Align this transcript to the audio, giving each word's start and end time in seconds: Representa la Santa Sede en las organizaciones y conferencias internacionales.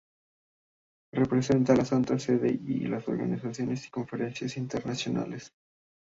Representa 1.13 1.75
la 1.75 1.85
Santa 1.85 2.17
Sede 2.17 2.49
en 2.65 2.89
las 2.89 3.07
organizaciones 3.07 3.85
y 3.85 3.91
conferencias 3.91 4.57
internacionales. 4.57 5.53